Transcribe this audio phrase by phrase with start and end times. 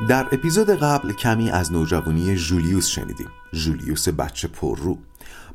[0.00, 3.28] در اپیزود قبل کمی از نوجوانی جولیوس شنیدیم.
[3.52, 4.98] جولیوس بچه پررو.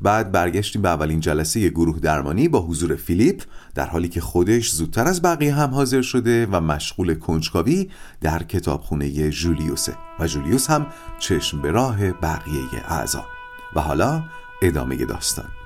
[0.02, 3.44] بعد برگشتیم به اولین جلسه گروه درمانی با حضور فیلیپ
[3.76, 7.90] در حالی که خودش زودتر از بقیه هم حاضر شده و مشغول کنجکاوی
[8.22, 10.88] در کتابخونه جولیوسه و جولیوس هم
[11.20, 13.26] چشم به راه بقیه اعضا.
[13.76, 14.24] و حالا
[14.62, 15.59] ادامه داستان.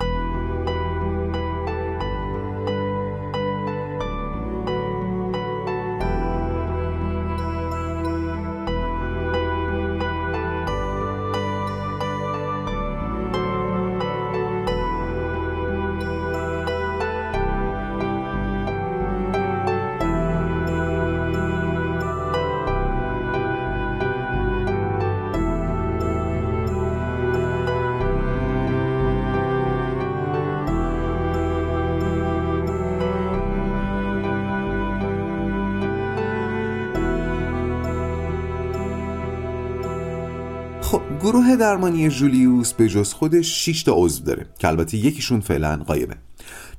[41.74, 46.15] درمانی جولیوس به جز خودش 6 تا عضو داره که البته یکیشون فعلا قایبه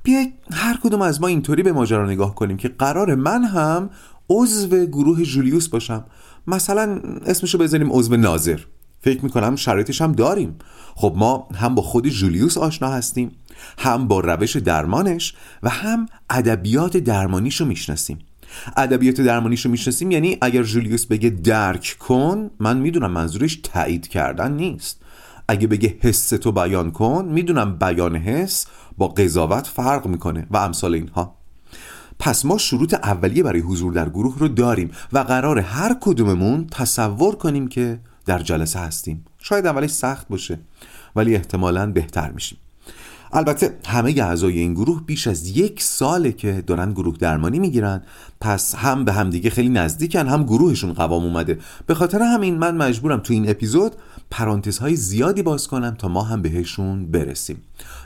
[0.03, 3.89] بیایید هر کدوم از ما اینطوری به ماجرا نگاه کنیم که قرار من هم
[4.29, 6.05] عضو گروه جولیوس باشم.
[6.47, 8.59] مثلا اسمشو بذاریم عضو ناظر.
[9.01, 10.55] فکر می‌کنم شرایطش هم داریم.
[10.95, 13.31] خب ما هم با خود جولیوس آشنا هستیم
[13.77, 18.19] هم با روش درمانش و هم ادبیات درمانیشو می‌شناسیم.
[18.77, 25.01] ادبیات درمانیشو می‌شناسیم یعنی اگر جولیوس بگه درک کن من می‌دونم منظورش تایید کردن نیست.
[25.47, 28.65] اگه بگه حس تو بیان کن می‌دونم بیان حس
[28.97, 31.35] با قضاوت فرق می‌کنه و امثال اینها.
[32.19, 37.35] پس ما شروط اولیه برای حضور در گروه رو داریم و قرار هر کدوممون تصور
[37.35, 39.25] کنیم که در جلسه هستیم.
[39.39, 40.59] شاید اولش سخت باشه
[41.15, 42.57] ولی احتمالا بهتر میشیم.
[43.33, 48.01] البته همه اعضای این گروه بیش از یک ساله که دارن گروه درمانی می‌گیرن.
[48.41, 51.59] پس هم به همدیگه خیلی نزدیکن هم گروهشون قوام اومده.
[51.85, 53.95] به خاطر همین من مجبورم تو این اپیزود
[54.31, 57.61] پرانتزهای زیادی باز کنم تا ما هم بهشون برسیم.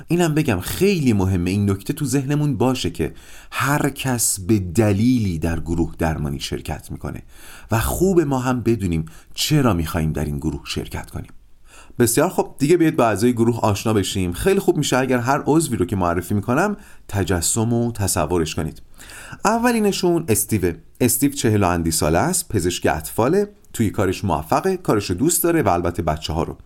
[0.07, 3.13] اینم بگم خیلی مهمه این نکته تو ذهنمون باشه که
[3.51, 7.23] هر کس به دلیلی در گروه درمانی شرکت می‌کنه
[7.71, 11.31] و خوب ما هم بدونیم چرا می‌خوایم در این گروه شرکت کنیم.
[11.99, 14.33] بسیار خب دیگه بیاید با اعضای گروه آشنا بشیم.
[14.33, 16.77] خیلی خوب میشه اگر هر عضوی رو که معرفی می‌کنم
[17.07, 18.81] تجسم و تصورش کنید.
[19.45, 20.73] اولینشون استیوه.
[21.01, 25.69] استیو چهل اندی ساله است پزشک اطفاله توی کارش موفقه کارش رو دوست داره و
[25.69, 26.57] البته بچه ها رو.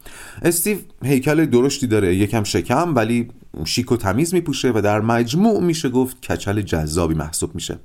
[0.42, 2.16] استیو هیکل درشتی داره.
[2.16, 3.30] یکم شکم ولی
[3.66, 7.80] شیک و تمیز میپوشه و در مجموع میشه گفت کچل جذابی محسوب میشه.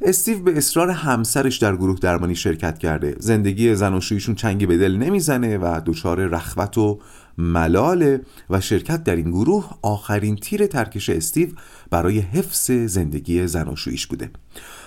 [0.00, 3.16] استیو به اصرار همسرش در گروه درمانی شرکت کرده.
[3.18, 6.98] زندگی زناشویشون چنگی به دل نمی‌زنه و دچار رخوت و
[7.38, 8.20] ملاله
[8.50, 11.48] و شرکت در این گروه آخرین تیر ترکش استیو
[11.90, 14.30] برای حفظ زندگی زناشویش بوده.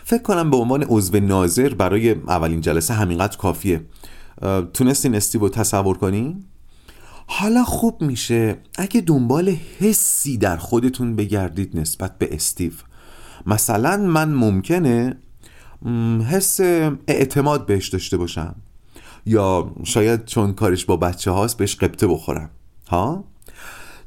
[0.04, 3.82] فکر کنم به عنوان عضو ناظر برای اولین جلسه همینقدر کافیه.
[4.74, 6.44] تونستین استیو رو تصور کنین؟
[7.28, 8.58] حالا خوب میشه.
[8.78, 12.72] اگه دنبال حسی در خودتون بگردید نسبت به استیو.
[13.46, 15.18] مثلا من ممکنه
[16.30, 16.60] حس
[17.08, 18.56] اعتماد بهش داشته باشم.
[19.26, 22.50] یا شاید چون کارش با بچه هاست بهش قبطه بخورم.
[22.90, 23.24] ها؟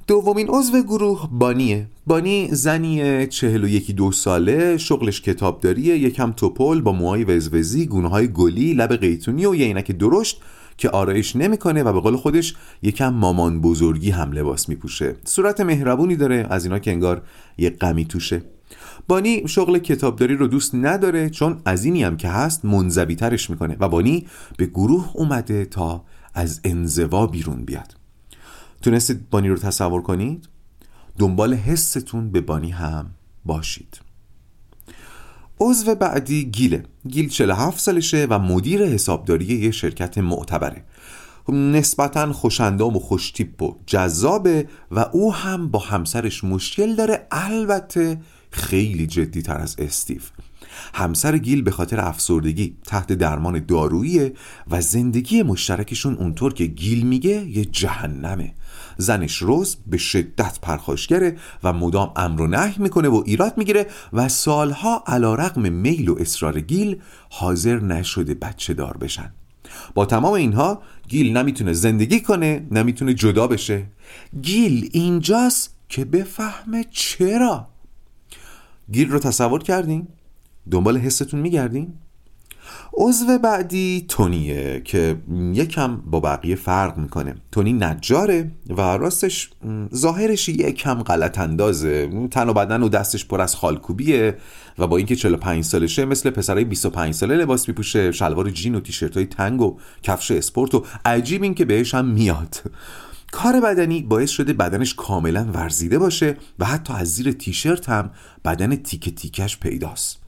[0.06, 1.86] دومین عضو گروه بانیه.
[2.06, 8.08] بانی زنی چهل و یکی دو ساله شغلش کتابداریه یکم توپل با موهای وزوزی گونه
[8.08, 10.40] های گلی لب قیتونی و یه اینک درشت
[10.78, 15.16] که آرایش نمی‌کنه و به قول خودش یکم مامان بزرگی هم لباس میپوشه.
[15.24, 17.22] صورت مهربونی داره از اینا که انگار
[17.58, 18.42] یه غمی توشه.
[19.08, 23.88] بانی شغل کتابداری رو دوست نداره چون اینی هم که هست منزوی ترش می‌کنه و
[23.88, 24.26] بانی
[24.56, 26.04] به گروه اومده تا
[26.34, 27.96] از انزوا بیرون بیاد.
[28.82, 30.48] تونستید بانی رو تصور کنید؟
[31.18, 33.10] دنبال حستون به بانی هم
[33.44, 34.00] باشید.
[35.60, 36.82] عضو بعدی گیله.
[37.08, 40.84] گیل 47 سالشه و مدیر حسابداری یه شرکت معتبره.
[41.48, 47.26] نسبتا خوشندام و خوشتیپ و جذابه و او هم با همسرش مشکل داره.
[47.30, 48.20] البته
[48.54, 50.20] خیلی جدی تر از استیو.
[50.94, 54.30] همسر گیل به خاطر افسردگی تحت درمان دارویی
[54.70, 58.54] و زندگی مشترکشون اونطور که گیل میگه یه جهنمه.
[58.96, 64.28] زنش روز به شدت پرخاشگره و مدام امر و نهی می‌کنه و ایراد می‌گیره و
[64.28, 67.00] سالها علا رقم میل و اصرار گیل
[67.30, 69.32] حاضر نشده بچه دار بشن.
[69.94, 73.86] با تمام اینها گیل نمی‌تونه زندگی کنه نمی‌تونه جدا بشه.
[74.42, 77.73] گیل اینجاست که بفهمه چرا.
[78.92, 80.06] گیل رو تصور کردین؟
[80.70, 81.94] دنبال حستون میگردین؟
[82.92, 85.16] عضو بعدی تونیه که
[85.52, 89.50] یکم با بقیه فرق می‌کنه تونی نجاره و راستش
[89.94, 94.36] ظاهرش یکم غلط اندازه تن و بدن و دستش پر از خالکوبیه
[94.78, 99.16] و با اینکه 45 سالشه مثل پسرای 25 ساله لباس میپوشه شلوار جین و تیشرت
[99.16, 102.62] های تنگ و کفش اسپورت و عجیب این که بهش هم میاد
[103.34, 108.10] کار بدنی باعث شده بدنش کاملا ورزیده باشه و حتی از زیر تیشرت هم
[108.44, 110.18] بدن تیکه تیکش پیداست.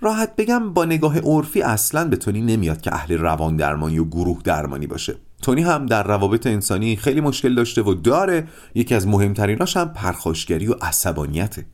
[0.00, 4.40] راحت بگم با نگاه عرفی اصلا به تونی نمیاد که اهل روان درمانی و گروه
[4.44, 5.14] درمانی باشه.
[5.42, 8.48] تونی هم در روابط انسانی خیلی مشکل داشته و داره.
[8.74, 11.66] یکی از مهمتریناش هم پرخاشگری و عصبانیته.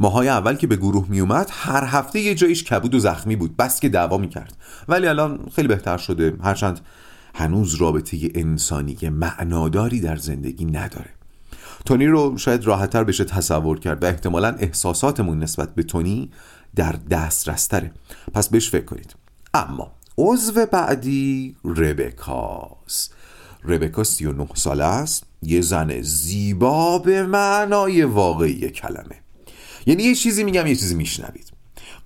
[0.00, 3.56] ماهای اول که به گروه میومد هر هفته یه جایش کبود و زخمی بود.
[3.56, 4.56] بس که دعوا می‌کرد.
[4.88, 6.36] ولی الان خیلی بهتر شده.
[6.42, 6.80] هرچند
[7.36, 11.10] هنوز رابطه انسانی معناداری در زندگی نداره.
[11.84, 16.30] تونی رو شاید راحتتر بشه تصور کرد و احتمالا احساساتمون نسبت به تونی
[16.76, 17.92] در دسترستره.
[18.34, 19.14] پس بهش فکر کنید.
[19.54, 23.14] اما عضو بعدی ربکاست
[23.64, 25.24] ربکا 39 ساله است.
[25.42, 29.20] یه زن زیبا به معنای واقعی کلمه.
[29.86, 31.55] یعنی یه چیزی میگم یه چیزی میشنوید.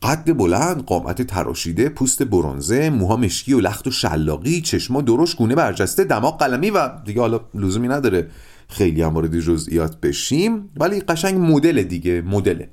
[0.02, 5.54] قد بلند قامت تراشیده پوست برونزه موها مشکی و لخت و شلاقی چشما درشت گونه
[5.54, 8.26] برجسته دماغ قلمی و دیگه حالا لزومی نداره
[8.68, 10.70] خیلی هم وارد جزئیات بشیم.
[10.76, 12.68] ولی قشنگ مدل دیگه مدله.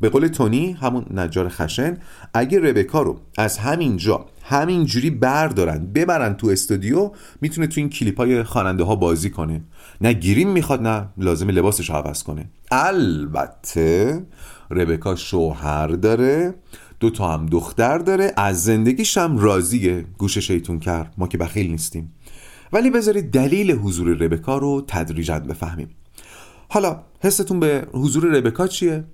[0.00, 1.96] به قول تونی همون نجار خشن
[2.34, 8.42] اگه ربکا رو از همینجا همینجوری بردارن ببرن تو استودیو می‌تونه تو این کلیپ های
[8.42, 9.60] خواننده ها بازی کنه.
[10.00, 12.44] نه گیریم می‌خواد نه لازم لباسش عوض کنه.
[12.70, 14.22] البته
[14.72, 16.54] ربکا شوهر داره
[17.00, 21.70] دو تا هم دختر داره از زندگیش هم راضیه گوش شیطون کرد ما که بخیل
[21.70, 22.14] نیستیم
[22.72, 25.88] ولی بذارید دلیل حضور ربکا رو تدریجا بفهمیم
[26.68, 29.04] حالا حستون به حضور ربکا چیه؟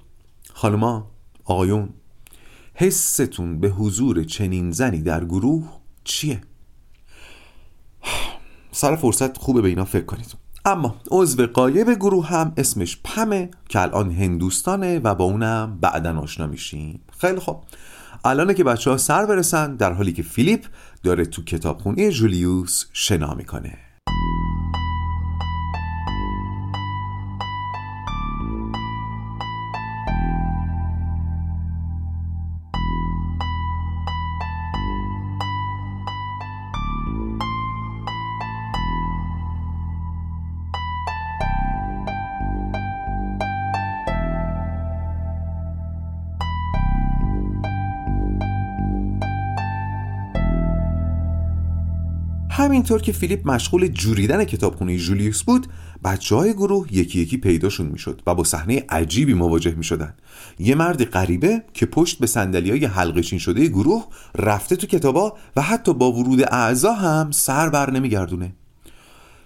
[0.55, 1.11] خانما
[1.45, 1.89] آقایون
[2.75, 5.69] حستون به حضور چنین زنی در گروه
[6.05, 6.41] چیه؟
[8.73, 10.35] سر فرصت خوبه به اینا فکر کنید
[10.65, 16.47] اما عضو قایب گروه هم اسمش پمه که الان هندوستانه و با اونم بعدا آشنا
[16.47, 17.01] میشیم.
[17.19, 17.63] خیلی خوب.
[18.25, 20.67] الانه که بچه ها سر برسن در حالی که فیلیپ
[21.03, 23.88] داره تو کتابخونه جولیوس شنا می‌کنه.
[52.59, 55.67] همینطور که فیلیپ مشغول جوریدن کتابخونه جولیوس بود
[56.05, 60.15] بچه های گروه یکی یکی پیداشون می‌شد و با صحنه عجیبی مواجه می شدن.
[60.59, 64.05] یه مرد غریبه که پشت به سندلی های حلقشین شده گروه
[64.39, 68.53] رفته تو کتابا و حتی با ورود اعضا هم سر بر نمیگردونه.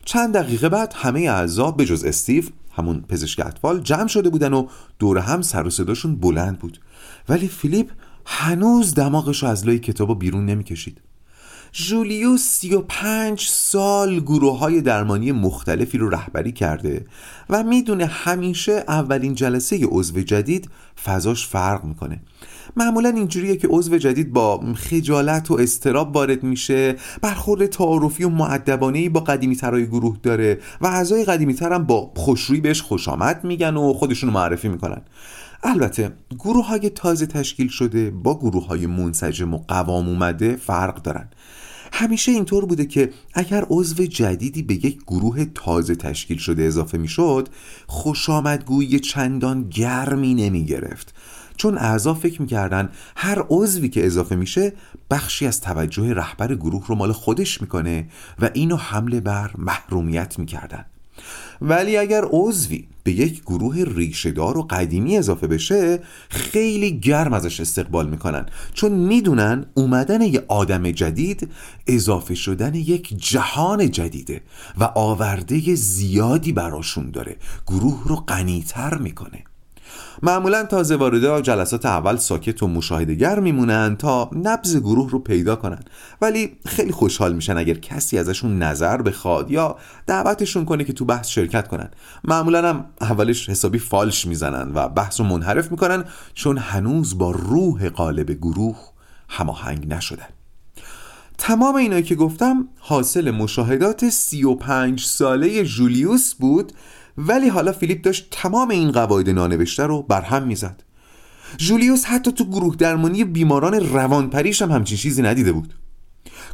[0.04, 4.66] چند دقیقه بعد همه اعضا به جز استیو همون پزشک اطفال جمع شده بودن و
[4.98, 6.80] دور هم سر و صداشون بلند بود.
[7.28, 7.90] ولی فیلیپ
[8.26, 11.00] هنوز دماغش از لای کتابا بیرون نمی‌کشید.
[11.74, 17.06] جولیوس 35 سال گروه های درمانی مختلفی رو رهبری کرده
[17.50, 20.70] و می‌دونه همیشه اولین جلسه عضو جدید
[21.04, 22.20] فضاش فرق می‌کنه.
[22.76, 29.08] معمولا اینجوریه که عضو جدید با خجالت و استراب وارد میشه برخورد تعارفی و معدبانه
[29.08, 33.76] با قدیمی ترای گروه داره و اعضای قدیمی هم با خوشرویی بهش خوش آمد میگن
[33.76, 35.02] و خودشون معرفی می‌کنن.
[35.64, 41.28] البته گروه های تازه تشکیل شده با گروه های منسجم و قوام اومده فرق دارن.
[41.92, 47.48] همیشه اینطور بوده که اگر عضو جدیدی به یک گروه تازه تشکیل شده اضافه می‌شد
[47.86, 51.14] خوش آمدگویی چندان گرمی نمی گرفت
[51.56, 54.72] چون اعضا فکر می‌کردن هر عضوی که اضافه میشه
[55.10, 58.08] بخشی از توجه رهبر گروه رو مال خودش می‌کنه
[58.38, 60.84] و اینو حمله بر محرومیت می‌کردن.
[61.62, 68.08] ولی اگر عضوی به یک گروه ریشهدار و قدیمی اضافه بشه خیلی گرم ازش استقبال
[68.08, 68.46] می‌کنن.
[68.74, 71.48] چون می‌دونن اومدن یه آدم جدید
[71.86, 74.40] اضافه شدن یک جهان جدیده
[74.78, 77.36] و آورده زیادی براشون داره.
[77.66, 79.44] گروه رو غنیتر می‌کنه.
[80.22, 85.80] معمولا تازه وارده جلسات اول ساکت و مشاهدگر میمونن تا نبز گروه رو پیدا کنن.
[86.20, 91.28] ولی خیلی خوشحال میشن اگر کسی ازشون نظر بخواد یا دعوتشون کنه که تو بحث
[91.28, 91.90] شرکت کنن.
[92.24, 97.88] معمولا هم اولش حسابی فالش می‌زنن و بحث رو منحرف می‌کنن چون هنوز با روح
[97.88, 98.76] قالب گروه
[99.28, 100.28] هماهنگ نشدن.
[101.38, 106.72] تمام اینایی که گفتم حاصل مشاهدات 35 ساله جولیوس بود
[107.18, 110.82] ولی حالا فیلیپ داشت تمام این قواعد نانوشته رو برهم می‌زد.
[111.56, 115.74] جولیوس حتی تو گروه درمانی بیماران روانپریش هم همچین چیزی ندیده بود.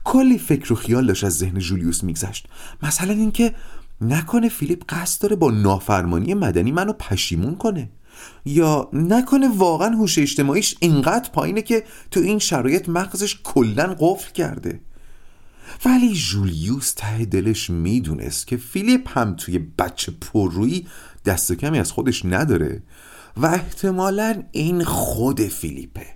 [0.05, 2.47] کلی فکر و خیال داشت از ذهن جولیوس میگذشت.
[2.83, 3.55] مثلا اینکه
[4.01, 7.91] نکنه فیلیپ قصد داره با نافرمانی مدنی منو پشیمون کنه
[8.45, 14.81] یا نکنه واقعا هوش اجتماعیش اینقدر پایینه که تو این شرایط مغزش کلا قفل کرده.
[15.85, 20.87] ولی جولیوس ته دلش می‌دونست که فیلیپ هم توی بچه پررویی
[21.25, 22.83] دست کمی از خودش نداره
[23.37, 26.07] و احتمالا این خود فیلیپه.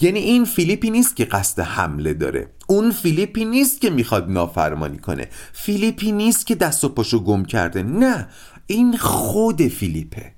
[0.00, 2.50] یعنی این فیلیپی نیست که قصد حمله داره.
[2.66, 5.28] اون فیلیپی نیست که می‌خواد نافرمانی کنه.
[5.52, 7.82] فیلیپی نیست که دست و پاشو گم کرده.
[7.82, 8.28] نه
[8.66, 10.32] این خود فیلیپه.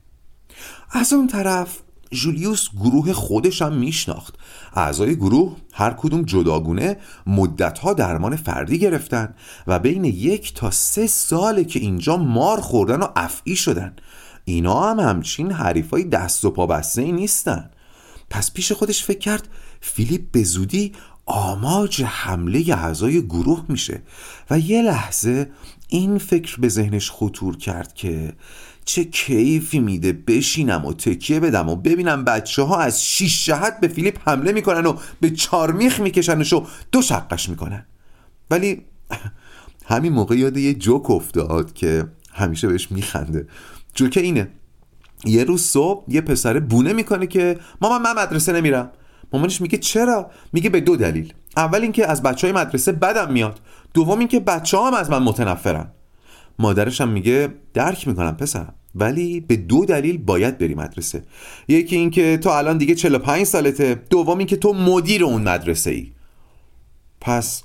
[0.91, 1.79] از اون طرف
[2.13, 4.35] جولیوس گروه خودش هم میشناخت.
[4.75, 9.35] اعضای گروه هر کدوم جداگونه مدتها درمان فردی گرفتن
[9.67, 13.97] و بین یک تا سه ساله که اینجا مار خوردن و افعی شدن.
[14.45, 17.71] اینا هم همچین حریفای دست و پا بسته ای نیستن.
[18.31, 19.49] پس پیش خودش فکر کرد
[19.81, 20.93] فیلیپ به زودی
[21.27, 24.03] آماج حمله اعضای گروه میشه
[24.51, 25.51] و یه لحظه
[25.89, 28.33] این فکر به ذهنش خطور کرد که
[28.85, 33.89] چه کیفی میده بشینم و تکیه بدم و ببینم بچه ها از شیش جهت به
[33.89, 37.87] فیلیپ حمله می‌کنن و به چارمیخ میکشنش و دو شقش می‌کنن.
[38.51, 38.83] ولی
[39.91, 43.47] همین موقع یاد یه جوک افتاد که همیشه بهش میخنده.
[43.95, 44.49] جوک اینه.
[45.25, 48.91] یه روز صبح یه پسر بونه می‌کنه که ماما من مدرسه نمیرم.
[49.33, 51.33] مامانش میگه چرا؟ میگه به دو دلیل.
[51.57, 53.61] اول اینکه از بچه های مدرسه بدم میاد.
[53.95, 55.93] دوم اینکه بچه هم از من متنفرن.
[56.61, 61.25] مادرش هم میگه درک می‌کنم پسرم ولی به دو دلیل باید بری مدرسه.
[61.69, 66.13] یکی اینکه تو الان دیگه 45 سالته دوم اینکه تو مدیر اون مدرسه ای
[67.21, 67.63] پس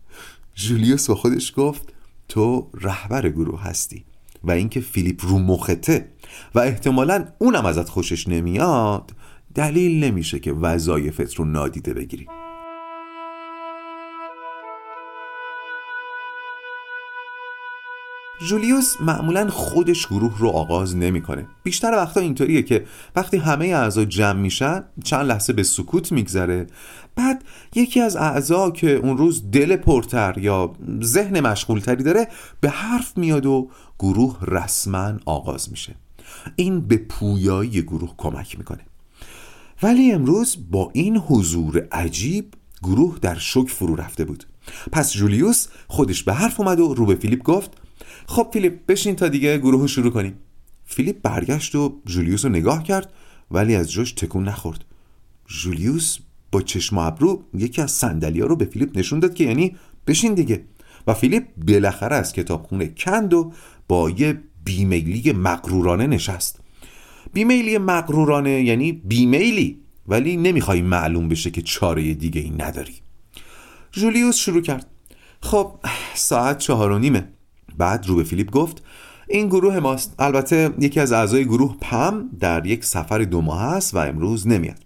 [0.54, 1.92] جولیوس با خودش گفت
[2.28, 4.04] تو رهبر گروه هستی
[4.44, 6.08] و اینکه فیلیپ رو مخته
[6.54, 9.12] و احتمالا اونم ازت خوشش نمیاد
[9.54, 12.26] دلیل نمیشه که وظایفت رو نادیده بگیری.
[18.46, 21.46] جولیوس معمولا خودش گروه رو آغاز نمی‌کنه.
[21.62, 22.84] بیشتر وقتا اینطوریه که
[23.16, 26.66] وقتی همه اعضا جمع میشن چند لحظه به سکوت میگذره.
[27.16, 32.28] بعد یکی از اعضا که اون روز دل پرتر یا ذهن مشغولتری داره
[32.60, 35.94] به حرف میاد و گروه رسما آغاز میشه.
[36.56, 38.80] این به پویایی گروه کمک می‌کنه.
[39.82, 44.44] ولی امروز با این حضور عجیب گروه در شک فرو رفته بود.
[44.92, 47.70] پس جولیوس خودش به حرف اومد و رو به فیلیپ گفت
[48.26, 50.34] خب فیلیپ بشین تا دیگه گروه رو شروع کنیم.
[50.84, 53.12] فیلیپ برگشت و جولیوس رو نگاه کرد
[53.50, 54.84] ولی از جاش تکون نخورد.
[55.46, 56.18] جولیوس
[56.52, 59.76] با چشم ابرو یکی از ها رو به فیلیپ نشون داد که یعنی
[60.06, 60.64] بشین دیگه.
[61.06, 63.52] و فیلیپ بالاخره از کتابخونه کند و
[63.88, 66.60] با یه بیمیلی مقرورانه نشست.
[67.32, 72.94] بیمیلی مقرورانه یعنی بیمیلی ولی نمی‌خوای معلوم بشه که چاره دیگه ای نداری.
[73.92, 74.86] جولیوس شروع کرد.
[75.42, 75.74] خب
[76.14, 77.28] ساعت چهار و نیمه.
[77.78, 78.82] بعد رو به فیلیپ گفت
[79.28, 80.14] این گروه ماست.
[80.18, 84.78] البته یکی از اعضای گروه پم در یک سفر دو ماه است و امروز نمیاد.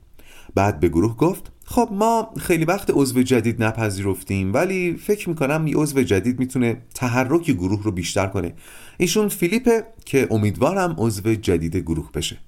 [0.54, 5.76] بعد به گروه گفت خب ما خیلی وقت عضو جدید نپذیرفتیم ولی فکر می‌کنم یه
[5.76, 8.54] عضو جدید می‌تونه تحرک گروه رو بیشتر کنه.
[8.98, 12.38] ایشون فیلیپه که امیدوارم عضو جدید گروه بشه.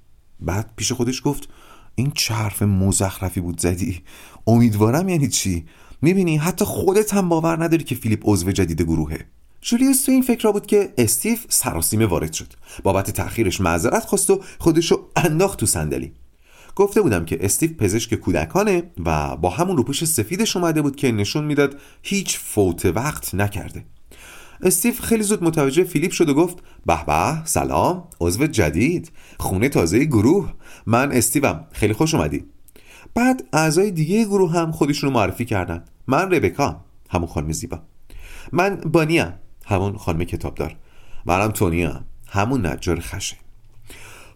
[0.40, 1.48] بعد پیش خودش گفت
[1.94, 4.02] این چه حرف مزخرفی بود زدی.
[4.46, 5.64] امیدوارم یعنی چی؟
[6.02, 9.18] می‌بینی حتی خودت هم باور نداری که فیلیپ عضو جدید گروهه.
[9.64, 12.52] جولیوس تو این فکر را بود که استیو سراسیمه وارد شد.
[12.82, 16.12] بابت تأخیرش معذرت خواست و خودشو انداخت تو صندلی.
[16.76, 21.44] گفته بودم که استیو پزشک کودکانه و با همون روپوش سفیدش اومده بود که نشون
[21.44, 23.84] می‌داد هیچ فوت وقت نکرده.
[24.62, 30.04] استیو خیلی زود متوجه فیلیپ شد و گفت به به سلام عضو جدید خونه تازه
[30.04, 30.52] گروه
[30.86, 32.44] من استیوم خیلی خوش اومدی.
[33.14, 35.84] بعد اعضای دیگه گروه هم خودشون رو معرفی کردن.
[36.06, 37.82] من ربکا همون خانم زیبا.
[38.52, 40.76] من بانیم همون خانم کتابدار.
[41.26, 42.04] منم تونیم.
[42.28, 43.36] همون نجار خشه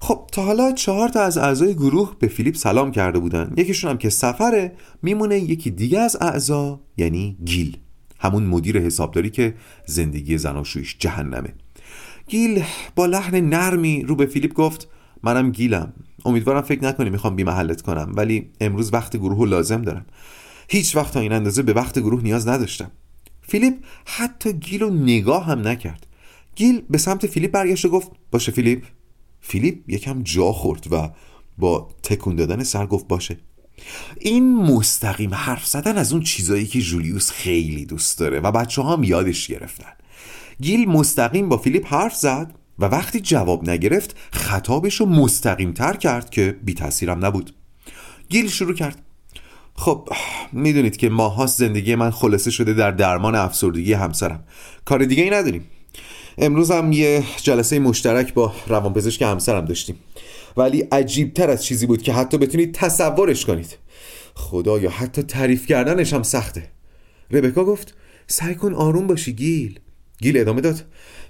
[0.00, 3.52] خب تا حالا چهار تا از اعضای گروه به فیلیپ سلام کرده بودن.
[3.56, 7.76] یکیشون هم که سفره میمونه یکی دیگه از اعضا یعنی گیل.
[8.18, 9.54] همون مدیر حسابداری که
[9.86, 11.54] زندگی زناشویش جهنمه.
[12.28, 12.64] گیل
[12.96, 14.88] با لحن نرمی رو به فیلیپ گفت
[15.22, 15.92] منم گیلم.
[16.24, 20.06] امیدوارم فکر نکنی می‌خوام بی محلت کنم ولی امروز وقت گروه لازم دارم.
[20.68, 22.90] هیچ وقت تا این اندازه به وقت گروه نیاز نداشتم.
[23.48, 23.74] فیلیپ
[24.04, 26.06] حتی گیل رو نگاه هم نکرد.
[26.54, 28.84] گیل به سمت فیلیپ برگشت و گفت باشه فیلیپ.
[29.40, 31.10] فیلیپ یکم جا خورد و
[31.58, 33.36] با تکون دادن سر گفت باشه.
[34.20, 39.04] این مستقیم حرف زدن از اون چیزایی که جولیوس خیلی دوست داره و بچه هم
[39.04, 39.92] یادش گرفتن.
[40.60, 46.30] گیل مستقیم با فیلیپ حرف زد و وقتی جواب نگرفت خطابش رو مستقیم تر کرد
[46.30, 47.54] که بی تاثیرم نبود.
[48.28, 49.07] گیل شروع کرد.
[49.78, 50.08] خب
[50.52, 54.44] می‌دونید که ماهاست زندگی من خلاصه شده در درمان افسردگی همسرم.
[54.84, 55.64] کار دیگه ای نداریم.
[56.38, 59.96] امروز هم یه جلسه مشترک با روانپزشک همسرم داشتیم.
[60.56, 63.78] ولی عجیبتر از چیزی بود که حتی بتونید تصورش کنید.
[64.34, 66.62] خدا یا حتی تعریف کردنش هم سخته.
[67.30, 67.94] ربکا گفت
[68.26, 69.80] سعی کن آروم باشی گیل.
[70.20, 70.84] گیل ادامه داد.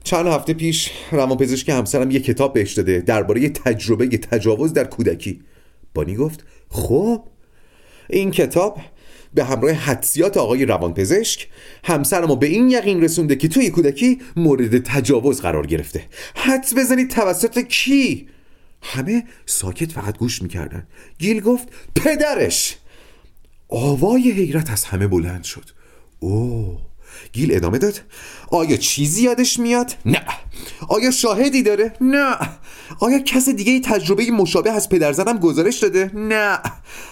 [0.04, 5.40] چند هفته پیش روانپزشک همسرم یه کتاب بهش داده درباره تجربه تجاوز در کودکی.
[5.94, 7.24] بانی گفت خب؟
[8.10, 8.80] این کتاب
[9.34, 11.48] به همراه حدسیات آقای روانپزشک
[11.84, 16.04] همسرمو به این یقین رسونده که توی کودکی مورد تجاوز قرار گرفته.
[16.36, 18.28] حدس بزنید توسط کی؟
[18.82, 20.86] همه ساکت فقط گوش می‌کردن.
[21.18, 22.76] گیل گفت پدرش!
[23.68, 25.64] آوای حیرت از همه بلند شد.
[26.20, 26.87] اوه!
[27.32, 28.00] گیل ادامه داد
[28.50, 30.22] آیا چیزی یادش میاد؟ نه
[30.88, 32.36] آیا شاهدی داره؟ نه
[33.00, 36.58] آیا کس دیگه تجربه مشابه از پدرزنم گزارش داده؟ نه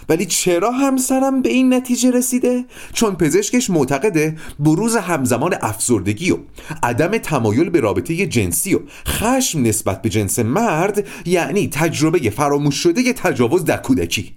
[0.09, 6.39] ولی چرا همسرم به این نتیجه رسیده؟ چون پزشکش معتقده بروز همزمان افسردگی و
[6.83, 13.13] عدم تمایل به رابطه جنسی و خشم نسبت به جنس مرد یعنی تجربه فراموش شده
[13.13, 14.35] تجاوز در کودکی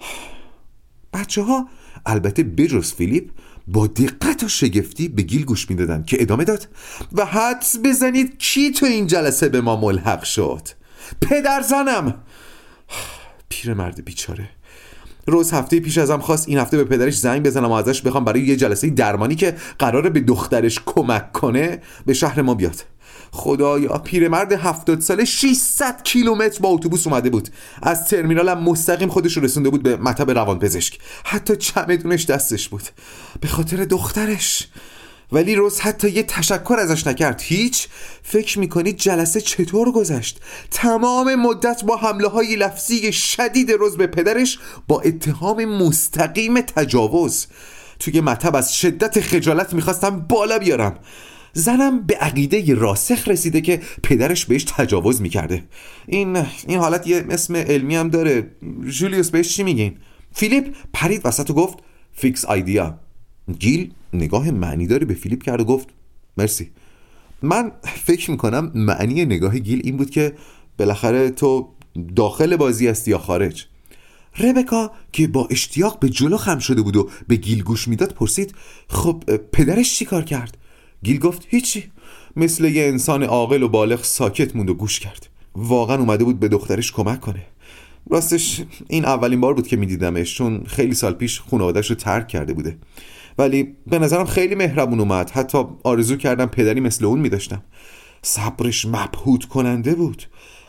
[1.14, 1.68] بچه ها
[2.06, 3.30] البته بجز فیلیپ
[3.72, 6.68] با دقت و شگفتی به گیل گوش می‌دادن که ادامه داد.
[7.12, 10.68] و حدس بزنید کی تو این جلسه به ما ملحق شد؟
[11.20, 12.14] پدر زنم.
[13.48, 14.48] پیرمرد بیچاره.
[15.26, 18.40] روز هفته پیش ازم خواست این هفته به پدرش زنگ بزنم و ازش بخوام برای
[18.40, 22.84] یه جلسه درمانی که قراره به دخترش کمک کنه به شهر ما بیاد.
[23.32, 27.48] خدایا پیرمرد هفتاد ساله 600 کیلومتر با اتوبوس اومده بود.
[27.82, 30.98] از ترمینال هم مستقیم خودش رو رسونده بود به مطب روانپزشک.
[31.24, 32.82] حتی چمدونش دستش بود.
[33.40, 34.68] به خاطر دخترش.
[35.32, 37.40] ولی روز حتی یه تشکر ازش نکرد.
[37.40, 37.88] هیچ؟
[38.22, 44.58] فکر می‌کنید جلسه چطور گذشت؟ تمام مدت با حمله های لفظی شدید روز به پدرش
[44.88, 47.46] با اتهام مستقیم تجاوز.
[47.98, 50.98] توی مطب از شدت خجالت می‌خواستم بالا بیارم.
[51.58, 55.64] زنم به عقیده راسخ رسیده که پدرش بهش تجاوز می‌کرده.
[56.06, 56.36] این
[56.66, 58.50] این حالت یه اسم علمی هم داره.
[58.88, 59.96] جولیوس بهش چی میگین؟
[60.32, 61.78] فیلیپ پرید وسط و گفت
[62.12, 62.98] fixed idea
[63.58, 65.88] گیل نگاه معنی داری به فیلیپ کرد و گفت
[66.36, 66.70] مرسی.
[67.42, 67.72] من
[68.04, 70.32] فکر می‌کنم معنی نگاه گیل این بود که
[70.78, 71.68] بالاخره تو
[72.16, 73.66] داخل بازی هستی یا خارج؟
[74.38, 78.54] ربکا که با اشتیاق به جلو خم شده بود و به گیل گوش می‌داد پرسید
[78.88, 80.56] خب پدرش چی کار کرد؟
[81.02, 81.90] گیل گفت هیچی.
[82.36, 85.28] مثل یه انسان عاقل و بالغ ساکت موند و گوش کرد.
[85.54, 87.46] واقعا اومده بود به دخترش کمک کنه.
[88.10, 92.52] راستش این اولین بار بود که میدیدمش چون خیلی سال پیش خانوادهش رو ترک کرده
[92.52, 92.78] بوده.
[93.38, 95.30] ولی به نظرم خیلی مهربون اومد.
[95.30, 97.62] حتی آرزو کردم پدری مثل اون میداشتم.
[98.22, 100.22] صبرش مبهوت کننده بود.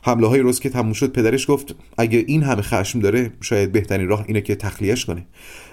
[0.04, 4.08] حمله های روز که تموم شد پدرش گفت اگه این همه خشم داره شاید بهترین
[4.08, 5.26] راه اینه که تخلیهش کنه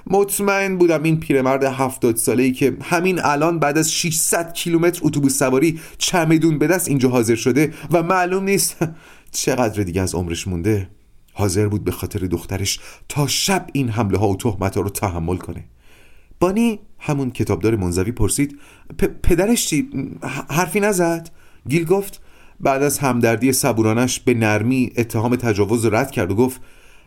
[0.07, 5.39] مطمئن بودم این پیرمرد هفتاد ساله ای که همین الان بعد از 600 کیلومتر اتوبوس
[5.39, 8.77] سواری چمدون به دست اینجا حاضر شده و معلوم نیست
[9.33, 10.89] چقدر دیگه از عمرش مونده
[11.33, 15.37] حاضر بود به خاطر دخترش تا شب این حمله ها و تهمت ها رو تحمل
[15.37, 15.65] کنه
[16.41, 18.59] بانی همون کتابدار منزوی پرسید
[19.23, 19.89] پدرش چی؟
[20.51, 21.31] حرفی نزد؟
[21.69, 22.21] گیل گفت
[22.61, 26.61] بعد از همدردی صبورانش به نرمی اتهام تجاوز رد کرد و گفت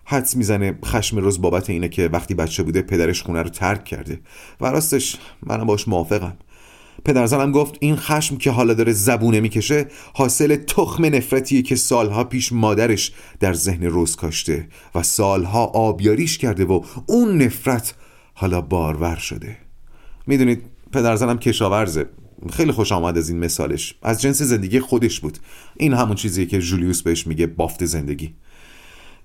[0.05, 4.19] حدس می‌زنه خشم روز بابت اینه که وقتی بچه بوده پدرش خونه رو ترک کرده.
[4.61, 6.37] و راستش منم باش موافقم.
[7.05, 12.53] پدرزنم گفت این خشم که حالا داره زبونه می‌کشه حاصل تخم نفرتیه که سالها پیش
[12.53, 17.93] مادرش در ذهن روز کاشته و سالها آبیاریش کرده و اون نفرت
[18.33, 19.57] حالا بارور شده.
[20.27, 22.05] می‌دونید پدرزنم کشاورزه.
[22.53, 23.95] خیلی خوش آمد از این مثالش.
[24.01, 25.37] از جنس زندگی خودش بود.
[25.77, 28.33] این همون چیزیه که جولیوس بهش میگه بافت زندگی.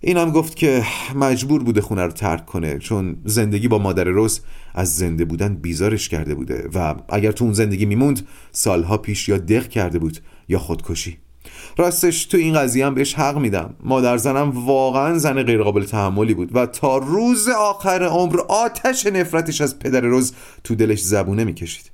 [0.01, 4.41] این هم گفت که مجبور بوده خونه رو ترک کنه چون زندگی با مادر روز
[4.75, 9.39] از زنده بودن بیزارش کرده بوده و اگر تو اون زندگی میموند سالها پیش یا
[9.39, 11.19] دق کرده بود یا خودکشی.
[11.77, 13.75] راستش تو این قضیه هم بهش حق میدم.
[13.85, 19.79] مادر زنم واقعا زن غیرقابل تحملی بود و تا روز آخر عمر آتش نفرتش از
[19.79, 20.33] پدر روز
[20.65, 21.94] تو دلش زبونه می‌کشید.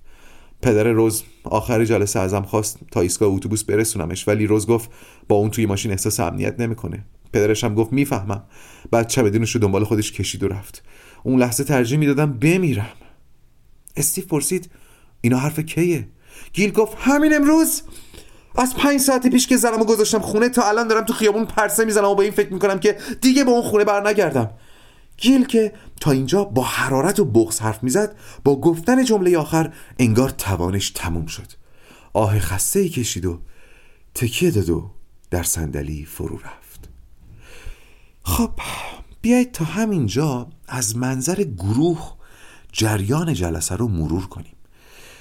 [0.62, 4.90] پدر روز آخر جلسه ازم خواست تا ایستگاه اتوبوس برسونمش ولی روز گفت
[5.28, 7.04] با اون توی ماشین احساس امنیت نمی‌کنه.
[7.32, 8.42] پدرش هم گفت می‌فهمم.
[8.90, 10.82] بعد چمدونش رو دنبال خودش کشید و رفت.
[11.22, 12.92] اون لحظه ترجیح می‌دادم بمیرم.
[13.96, 14.70] استیو پرسید
[15.20, 16.08] اینا حرف کیه؟
[16.52, 17.82] گیل گفت همین امروز.
[18.56, 22.04] از پنج ساعت پیش که زنمو گذاشتم خونه تا الان دارم تو خیابون پرسه می‌زنم
[22.04, 24.50] و به این فکر می‌کنم که دیگه به اون خونه بر نگردم
[25.20, 30.30] گیل که تا اینجا با حرارت و بغز حرف می‌زد با گفتن جمله آخر انگار
[30.30, 31.52] توانش تموم شد.
[32.12, 33.40] آه خسته ای کشید و
[34.14, 34.90] تکیه داد و
[35.30, 36.88] در صندلی فرو رفت.
[38.22, 38.50] خب
[39.22, 42.12] بیایید تا همینجا از منظر گروه
[42.72, 44.54] جریان جلسه رو مرور کنیم.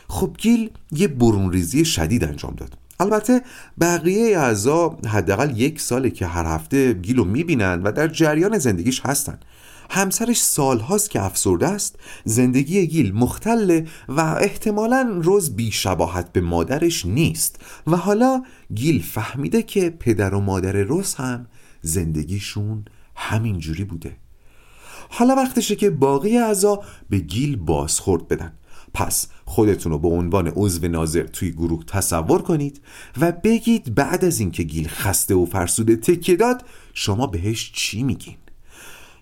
[0.10, 2.78] خب گیل یه برونریزی شدید انجام داد.
[3.00, 3.42] البته
[3.82, 9.02] بقیه اعضا حداقل یک ساله که هر هفته گیل رو می‌بینن و در جریان زندگیش
[9.06, 9.40] هستن.
[9.90, 17.62] همسرش سالهاست که افسرده است زندگی گیل مختله و احتمالا روز بیشباهت به مادرش نیست.
[17.88, 21.48] و حالا گیل فهمیده که پدر و مادر روز هم
[21.82, 24.18] زندگیشون همینجوری بوده.
[25.10, 28.54] حالا وقتشه که باقی اعضا به گیل بازخورد بدن.
[28.94, 32.82] پس خودتون رو به عنوان عضو ناظر توی گروه تصور کنید
[33.22, 38.36] و بگید بعد از اینکه گیل خسته و فرسوده تکیه داد شما بهش چی میگین؟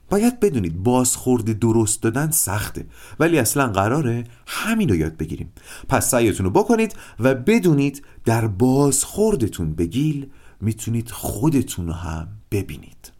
[0.09, 2.85] باید بدونید بازخورد درست دادن سخته.
[3.19, 5.53] ولی اصلا قراره همین رو یاد بگیریم.
[5.89, 10.29] پس سعیتون رو بکنید و بدونید در بازخوردتون به گیل
[10.61, 13.11] می‌تونید خودتون رو هم ببینید.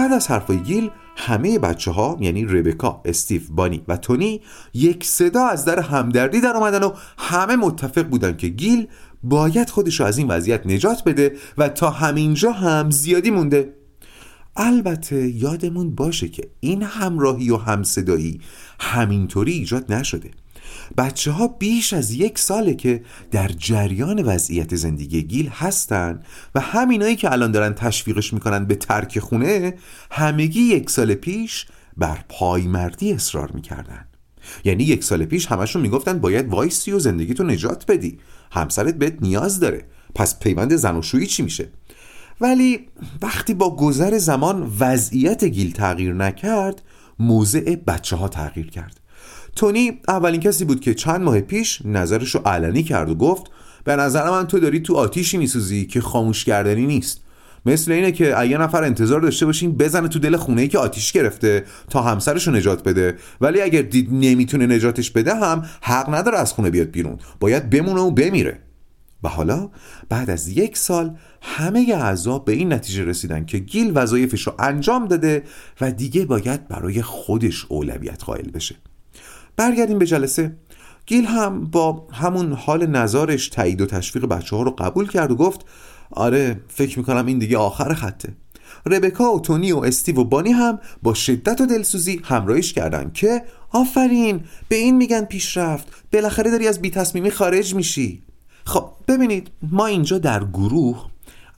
[0.00, 4.40] بعد از حرفای گیل همه بچه ها یعنی ربکا، استیو، بانی و تونی
[4.74, 8.86] یک صدا از در همدردی در آمدن و همه متفق بودن که گیل
[9.22, 13.74] باید خودش رو از این وضعیت نجات بده و تا همینجا هم زیادی مونده.
[14.56, 18.40] البته یادمون باشه که این همراهی و همصدایی
[18.80, 20.30] همینطوری ایجاد نشده.
[20.98, 26.20] بچه ها بیش از یک ساله که در جریان وضعیت زندگی گیل هستن
[26.54, 29.74] و همینایی که الان دارن تشویقش می‌کنن به ترک خونه
[30.10, 34.04] همگی یک سال پیش بر پایمردی اصرار می‌کردن.
[34.64, 38.18] یعنی یک سال پیش همشون می‌گفتن باید وایسی و زندگیتو نجات بدی.
[38.52, 39.84] همسرت بهت نیاز داره.
[40.14, 41.68] پس پیوند زن چی میشه؟
[42.40, 42.88] ولی
[43.22, 46.82] وقتی با گذر زمان وضعیت گیل تغییر نکرد
[47.18, 48.99] موضع بچه ها تغییر کرد.
[49.56, 53.46] تونی اولین کسی بود که چند ماه پیش نظرش رو علنی کرد و گفت
[53.84, 57.20] به نظر من تو داری تو آتیشی میسوزی که خاموش کردنی نیست.
[57.66, 61.12] مثل اینه که یه نفر انتظار داشته باشین بزنه تو دل خونه ای که آتیش
[61.12, 63.16] گرفته تا همسرش رو نجات بده.
[63.40, 67.18] ولی اگر دید نمی‌تونه نجاتش بده هم حق نداره از خونه بیاد بیرون.
[67.40, 68.58] باید بمونه و بمیره.
[69.22, 69.70] و حالا
[70.08, 75.08] بعد از یک سال همه اعضا به این نتیجه رسیدن که گیل وظایفش رو انجام
[75.08, 75.42] داده
[75.80, 78.76] و دیگه باید برای خودش اولویت قائل بشه.
[79.60, 80.56] برگردیم به جلسه.
[81.06, 85.36] گیل هم با همون حال نظارش تایید و تشویق بچه ها رو قبول کرد و
[85.36, 85.64] گفت
[86.10, 88.32] آره فکر می‌کنم این دیگه آخر خطه.
[88.86, 93.42] ربکا و تونی و استیو و بانی هم با شدت و دلسوزی همراهیش کردن که
[93.70, 95.88] آفرین به این میگن پیشرفت.
[96.12, 98.22] بالاخره داری از بی تصمیمی خارج میشی.
[98.64, 101.06] خب ببینید ما اینجا در گروه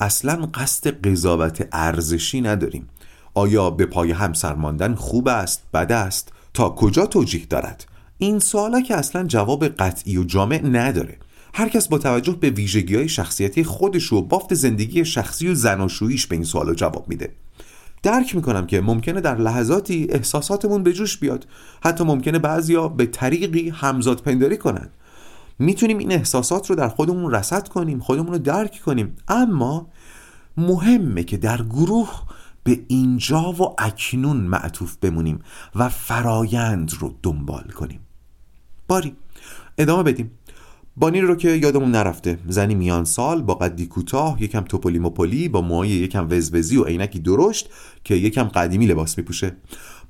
[0.00, 2.88] اصلا قصد قضاوت ارزشی نداریم.
[3.34, 7.91] آیا به پای همسر ماندن خوب است بد است؟ تا کجا توجیه دارد؟
[8.22, 11.18] این سوالا که اصلا جواب قطعی و جامع نداره.
[11.54, 16.26] هر کس با توجه به ویژگی های شخصیتی خودش و بافت زندگی شخصی و زناشوییش
[16.26, 17.32] به این سوالا جواب میده.
[18.02, 21.46] درک می‌کنم که ممکنه در لحظاتی احساساتمون به جوش بیاد.
[21.84, 24.88] حتی ممکنه بعضیا به طریقی همزاد پنداری کنن.
[25.58, 29.16] می‌تونیم این احساسات رو در خودمون رسد کنیم خودمون رو درک کنیم.
[29.28, 29.86] اما
[30.56, 32.22] مهمه که در گروه
[32.64, 35.40] به اینجا و اکنون معطوف بمونیم
[35.74, 38.00] و فرایند رو دنبال کنیم.
[38.92, 39.16] باری.
[39.78, 40.30] ادامه بدیم.
[40.96, 42.38] بانی رو که یادمون نرفته.
[42.48, 47.18] زنی میان سال با قدی کوتاه یکم توپولی مپولی با موهای یکم وزوزی و عینکی
[47.18, 47.70] درشت
[48.04, 49.56] که یکم قدیمی لباس میپوشه.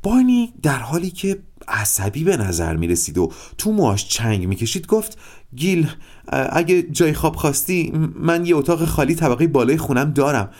[0.02, 5.18] بانی در حالی که عصبی به نظر می‌رسید و تو موهاش چنگ می‌کشید گفت
[5.56, 5.88] گیل
[6.32, 10.50] اگه جای خواب خواستی من یه اتاق خالی طبقه بالای خونم دارم.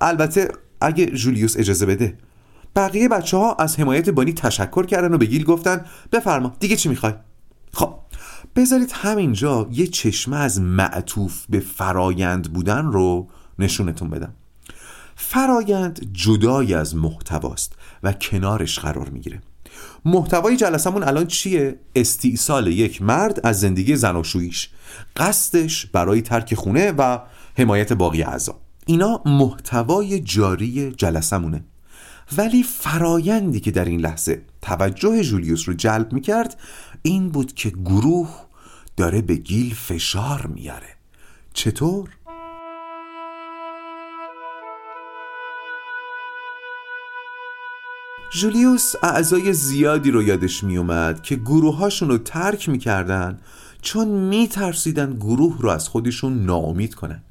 [0.00, 0.48] البته
[0.80, 2.18] اگه جولیوس اجازه بده.
[2.76, 6.88] بقیه بچه ها از حمایت بانی تشکر کردن و به گیل گفتن بفرما دیگه چی
[6.88, 7.14] می‌خوای؟
[8.56, 14.34] بذارید همینجا یه چشمه از معطوف به فرایند بودن رو نشونتون بدم.
[15.16, 19.40] فرایند جدای از محتواست و کنارش قرار می‌گیره.
[20.04, 24.70] محتوای جلسمون الان چیه؟ استیصال یک مرد از زندگی زناشوییش
[25.16, 27.18] قصدش برای ترک خونه و
[27.58, 28.60] حمایت باقی اعضا.
[28.86, 31.64] اینا محتوای جاری جلسمونه
[32.36, 36.60] ولی فرایندی که در این لحظه توجه جولیوس رو جلب می‌کرد
[37.02, 38.30] این بود که گروه
[38.96, 40.88] داره به گیل فشار میاره
[41.54, 42.08] چطور؟
[48.32, 53.38] جولیوس اعضای زیادی رو یادش میومد که گروهاشون رو ترک می‌کردن
[53.82, 57.22] چون میترسیدن گروه رو از خودشون ناامید کنن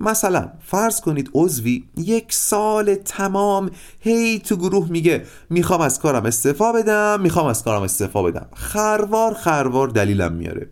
[0.00, 6.72] مثلا فرض کنید عضوی یک سال تمام هی تو گروه میگه می‌خوام از کارم استعفا
[6.72, 8.46] بدم می‌خوام از کارم استعفا بدم.
[8.54, 10.70] خروار خروار دلیلم میاره.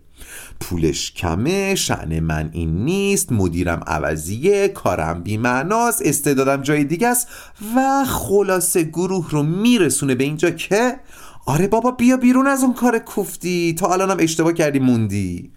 [0.60, 7.28] پولش کمه شعن من این نیست مدیرم عوضیه کارم بیمعناست استعدادم جای دیگه است
[7.76, 11.00] و خلاصه گروه رو میرسونه به اینجا که
[11.46, 15.50] آره بابا بیا بیرون از اون کار کوفتی تا الانم اشتباه کردی موندی.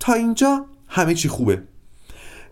[0.00, 1.62] تا اینجا همه چی خوبه.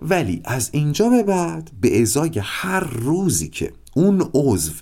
[0.03, 4.73] ولی از اینجا به بعد به ازای هر روزی که اون عضو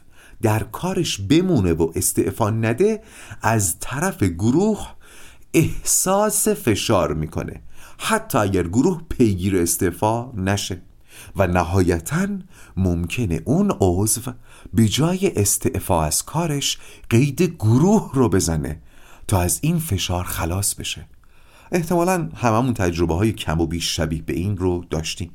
[0.42, 3.02] در کارش بمونه و استعفا نده
[3.42, 4.94] از طرف گروه
[5.54, 7.62] احساس فشار می‌کنه.
[7.98, 10.82] حتی اگر گروه پیگیر استعفا نشه.
[11.36, 12.28] و نهایتا
[12.76, 14.32] ممکنه اون عضو
[14.74, 16.78] به جای استعفا از کارش
[17.10, 18.80] قید گروه رو بزنه
[19.26, 21.06] تا از این فشار خلاص بشه.
[21.72, 25.30] احتمالا هممون تجربه های کم و بیش شبیه به این رو داشتیم.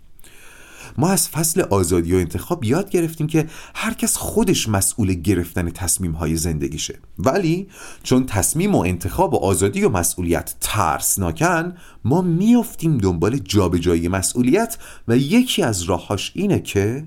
[0.98, 6.12] ما از فصل آزادی و انتخاب یاد گرفتیم که هر کس خودش مسئول گرفتن تصمیم
[6.12, 7.00] های زندگیشه.
[7.20, 7.68] ولی
[8.04, 15.18] چون تصمیم و انتخاب و آزادی و مسئولیت ترسناکن ما میافتیم دنبال جابجایی مسئولیت و
[15.18, 17.06] یکی از راهاش اینه که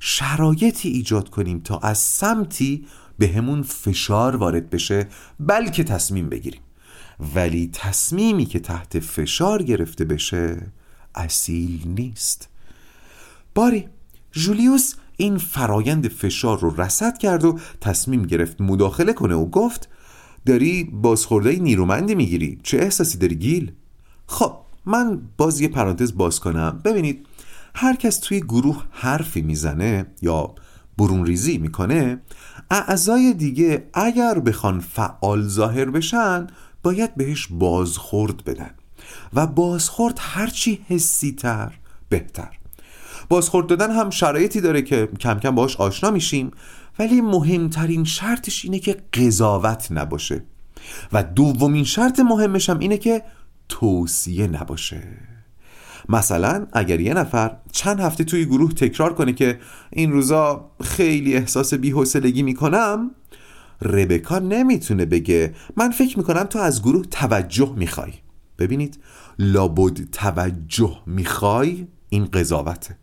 [0.00, 2.86] شرایطی ایجاد کنیم تا از سمتی
[3.18, 5.08] به همون فشار وارد بشه
[5.40, 6.60] بلکه تصمیم بگیریم.
[7.34, 10.66] ولی تصمیمی که تحت فشار گرفته بشه
[11.14, 12.48] اصیل نیست.
[13.54, 13.88] باری
[14.32, 19.88] جولیوس این فرایند فشار رو رسد کرد و تصمیم گرفت مداخله کنه و گفت
[20.46, 22.60] داری بازخورده نیرومندی می‌گیری.
[22.62, 23.72] چه احساسی داری گیل؟
[24.26, 26.80] خب من باز یه پرانتز باز کنم.
[26.84, 27.26] ببینید
[27.74, 30.54] هر کس توی گروه حرفی می‌زنه یا
[30.98, 32.20] برون ریزی می‌کنه
[32.70, 36.46] اعضای دیگه اگر بخوان فعال ظاهر بشن
[36.86, 38.70] باید بهش بازخورد بدن
[39.34, 41.72] و بازخورد هرچی حسی تر
[42.08, 42.58] بهتر.
[43.28, 46.50] بازخورد دادن هم شرایطی داره که کم کم باش آشنا میشیم
[46.98, 50.44] ولی مهمترین شرطش اینه که قضاوت نباشه.
[51.12, 53.22] و دومین شرط مهمش هم اینه که
[53.68, 55.02] توصیه نباشه.
[56.08, 59.58] مثلا اگر یه نفر چند هفته توی گروه تکرار کنه که
[59.90, 63.10] این روزا خیلی احساس بی‌حوصلگی می‌کنم
[63.82, 68.12] ربکا نمی‌تونه بگه من فکر می‌کنم تو از گروه توجه می‌خوای.
[68.58, 68.98] ببینید
[69.38, 72.96] لابد توجه می‌خوای؟ این قضاوته.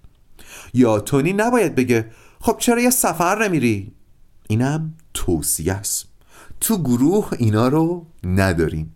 [0.73, 3.91] یا تونی نباید بگه خب چرا یه سفر نمیری؟
[4.47, 6.05] اینم توصیه است.
[6.59, 8.95] تو گروه اینا رو نداریم.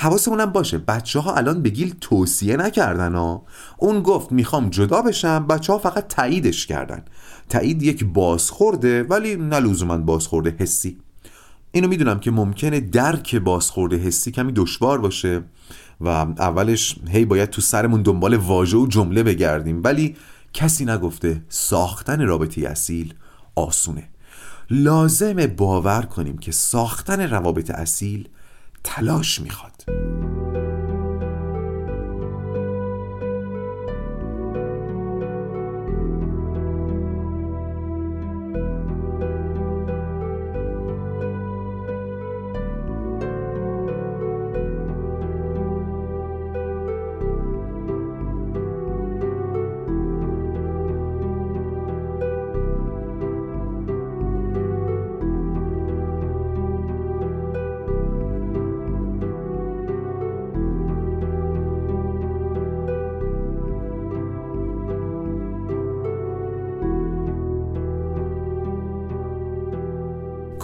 [0.00, 0.78] حواسمونم باشه.
[0.78, 3.42] بچه ها الان به گیل توصیه نکردن ها
[3.76, 7.04] اون گفت می‌خوام جدا بشم بچه ها فقط تاییدش کردن.
[7.48, 10.98] تایید یک بازخورده ولی نه لزوما بازخورده حسی.
[11.72, 15.42] اینو می‌دونم که ممکنه درک بازخورده حسی کمی دشوار باشه
[16.00, 20.16] و اولش هی باید تو سرمون دنبال واژه و جمله بگردیم ولی
[20.52, 23.14] کسی نگفته ساختن رابطه اصیل
[23.54, 24.08] آسونه.
[24.70, 28.28] لازم باور کنیم که ساختن روابط اصیل
[28.84, 29.77] تلاش می‌خواد.
[29.88, 30.67] Música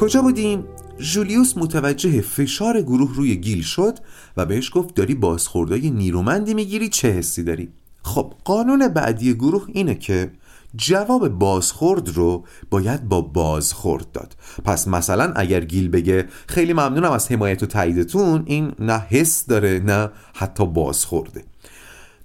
[0.04, 0.64] کجا بودیم؟
[0.98, 3.98] جولیوس متوجه فشار گروه روی گیل شد
[4.36, 7.68] و بهش گفت داری بازخوردهای نیرومندی می‌گیری چه حسی داری؟
[8.02, 10.30] خب قانون بعدی گروه اینه که
[10.76, 17.32] جواب بازخورد رو باید با بازخورد داد پس مثلا اگر گیل بگه خیلی ممنونم از
[17.32, 21.44] حمایت و تاییدتون این نه حس داره نه حتی بازخورده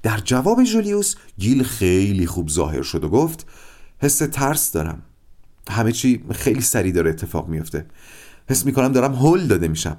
[0.04, 3.48] در جواب جولیوس گیل خیلی خوب ظاهر شد و گفت
[4.00, 5.02] حس ترس دارم
[5.70, 7.86] همه چی خیلی سریع داره اتفاق میفته.
[8.50, 9.98] حس می‌کنم دارم هل داده میشم.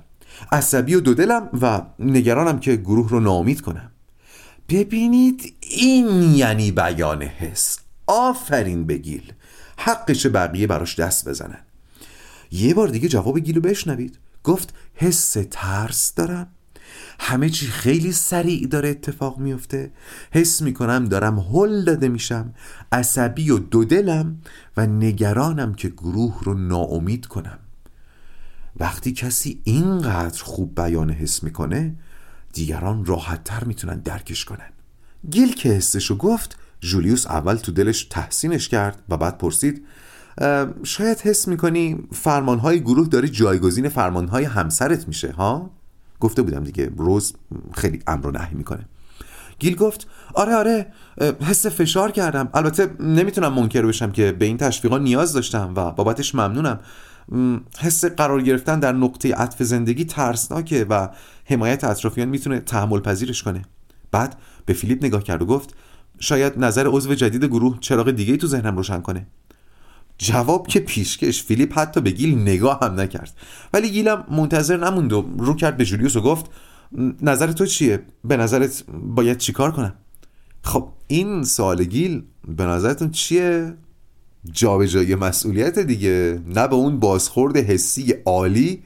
[0.52, 3.90] عصبی و دودلم و نگرانم که گروه رو ناامید کنم.
[4.68, 7.78] ببینید این یعنی بیان حس.
[8.06, 9.32] آفرین به گیل.
[9.76, 11.60] حقش بقیه براش دست بزنن.
[12.50, 14.18] یه بار دیگه جواب گیلو بشنوید.
[14.44, 16.48] گفت حس ترس دارم.
[17.20, 19.92] همه چی خیلی سریع داره اتفاق میفته.
[20.30, 22.54] حس می‌کنم دارم هل داده میشم
[22.92, 24.40] عصبی و دودلم
[24.76, 27.58] و نگرانم که گروه رو ناامید کنم.
[28.76, 31.94] وقتی کسی اینقدر خوب بیان حس می‌کنه
[32.52, 34.70] دیگران راحتتر می‌تونن درکش کنن.
[35.30, 39.86] گیل که حسشو گفت جولیوس اول تو دلش تحسینش کرد و بعد پرسید
[40.82, 45.70] شاید حس می‌کنی فرمانهای گروه داری جایگزین فرمانهای همسرت میشه ها؟
[46.20, 47.34] گفته بودم دیگه روز
[47.72, 48.88] خیلی امر و نهی می‌کنه.
[49.58, 50.86] گیل گفت آره آره
[51.40, 52.48] حس فشار کردم.
[52.54, 56.80] البته نمی‌تونم منکر بشم که به این تشویقا نیاز داشتم و بابتش ممنونم.
[57.78, 61.08] حس قرار گرفتن در نقطه عطف زندگی ترسناکه و
[61.44, 63.62] حمایت اطرافیان می‌تونه تحمل پذیرش کنه.
[64.12, 65.74] بعد به فیلیپ نگاه کرد و گفت
[66.20, 69.26] شاید نظر عضو جدید گروه چراغ دیگه تو ذهنم روشن کنه.
[70.22, 73.32] جواب که پیشکش فیلیپ حتی به گیل نگاه هم نکرد.
[73.72, 76.50] ولی گیلم منتظر نموند و رو کرد به جولیوس و گفت
[77.22, 79.94] نظر تو چیه؟ به نظرت باید چیکار کنم؟
[80.62, 83.74] خب این سوال گیل به نظرتون چیه؟
[84.52, 88.82] جابجایی مسئولیت دیگه؟ نه به اون بازخورد حسی عالی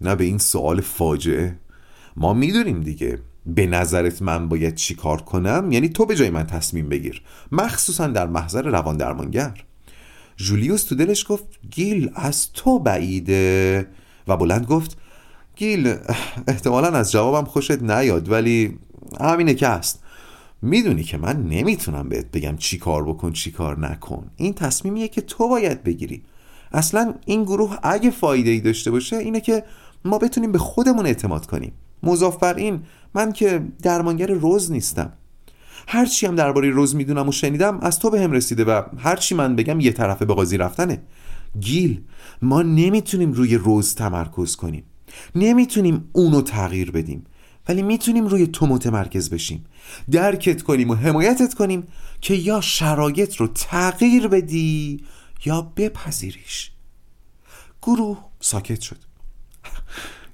[0.00, 1.56] نه به این سوال فاجعه.
[2.16, 3.18] ما می‌دونیم دیگه.
[3.46, 7.22] به نظرت من باید چیکار کنم؟ یعنی تو به جای من تصمیم بگیر.
[7.52, 9.64] مخصوصا در محضر روان درمانگر.
[10.44, 13.86] جولیوس تو دلش گفت گیل از تو بعیده.
[14.28, 14.96] و بلند گفت
[15.56, 15.94] گیل
[16.48, 18.78] احتمالا از جوابم خوشت نیاد ولی
[19.20, 20.02] همینه که هست.
[20.62, 24.30] می‌دونی که من نمی‌تونم بهت بگم چی کار بکن چی کار نکن.
[24.36, 26.22] این تصمیمیه که تو باید بگیری.
[26.72, 29.64] اصلا این گروه اگه فایده ای داشته باشه اینه که
[30.04, 31.72] ما بتونیم به خودمون اعتماد کنیم.
[32.02, 32.82] مضاف بر این
[33.14, 35.12] من که درمانگر روز نیستم.
[35.92, 39.56] هرچی هم درباره روز می‌دونم و شنیدم از تو به هم رسیده و هرچی من
[39.56, 41.02] بگم یه طرفه به قاضی رفتنه.
[41.60, 42.00] گیل
[42.42, 44.84] ما نمی‌تونیم روی روز تمرکز کنیم.
[45.34, 47.24] نمی‌تونیم اونو تغییر بدیم.
[47.68, 49.64] ولی می‌تونیم روی تو متمرکز بشیم.
[50.10, 51.86] درکت کنیم و حمایتت کنیم
[52.20, 55.04] که یا شرایط رو تغییر بدی
[55.44, 56.70] یا بپذیریش.
[57.82, 59.09] گروه ساکت شد.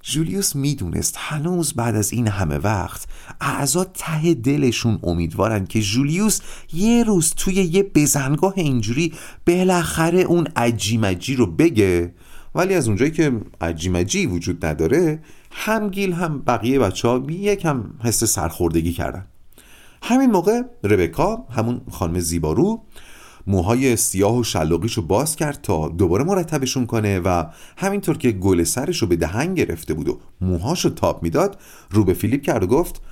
[0.09, 3.07] جولیوس می‌دونست هنوز بعد از این همه وقت
[3.41, 6.41] اعضا ته دلشون امیدوارن که جولیوس
[6.73, 9.13] یه روز توی یه بزنگاه اینجوری
[9.47, 12.15] بالاخره اون عجیمجی رو بگه.
[12.55, 18.25] ولی از اونجایی که عجیمجی وجود نداره هم گیل هم بقیه بچه ها یکم حس
[18.25, 19.27] سرخوردگی کردن.
[20.03, 22.83] همین موقع ربکا همون خانم زیبارو
[23.47, 27.45] موهای سیاه و شلاقیشو باز کرد تا دوباره مرتبشون کنه و
[27.77, 32.43] همینطور که گل سرشو به دهن گرفته بود و موهاشو تاب می‌داد رو به فیلیپ
[32.43, 33.03] کرد و گفت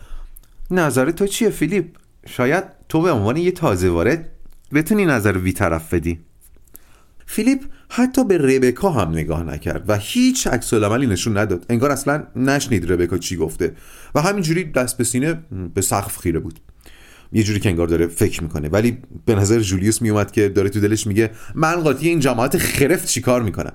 [0.71, 1.87] نظر تو چیه فیلیپ؟
[2.27, 4.31] شاید تو به عنوان یه تازه وارد
[4.75, 6.19] بتونی نظر وی طرف بدی.
[7.27, 11.67] فیلیپ حتی به ربکا هم نگاه نکرد و هیچ عکس عملی نشون نداد.
[11.69, 13.77] انگار اصلا نشنید ربکا چی گفته
[14.15, 15.43] و همینجوری دست به سینه
[15.75, 16.61] به سقف خیره بود.
[17.35, 18.69] یه جوری که انگار داره فکر می‌کنه.
[18.69, 23.09] ولی به نظر جولیوس میومد که داره تو دلش میگه من قاطی این جماعت خرفت
[23.09, 23.73] چیکار می‌کنم.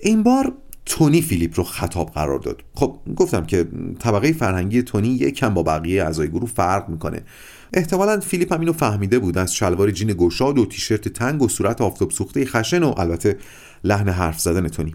[0.00, 0.52] این بار
[0.86, 2.62] تونی فیلیپ رو خطاب قرار داد.
[2.74, 7.22] خب گفتم که طبقه فرهنگی تونی یکم با بقیه اعضای گروه فرق می‌کنه.
[7.72, 9.38] احتمالا فیلیپ هم اینو فهمیده بود.
[9.38, 13.36] از شلوار جین گشاد و تیشرت تنگ و صورت آفتاب سوخته خشن و البته
[13.84, 14.94] لحن حرف زدن تونی.